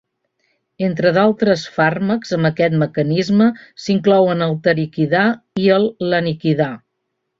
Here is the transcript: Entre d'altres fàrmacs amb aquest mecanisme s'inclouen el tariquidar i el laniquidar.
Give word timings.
Entre 0.85 1.09
d'altres 1.17 1.65
fàrmacs 1.75 2.33
amb 2.37 2.49
aquest 2.49 2.77
mecanisme 2.85 3.49
s'inclouen 3.85 4.41
el 4.47 4.57
tariquidar 4.69 5.27
i 5.67 5.71
el 5.77 5.87
laniquidar. 6.15 6.73